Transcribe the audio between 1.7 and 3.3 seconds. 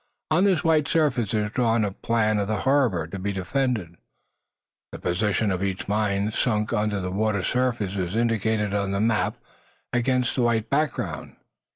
a plan of the harbor to